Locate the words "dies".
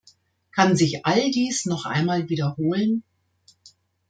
1.29-1.67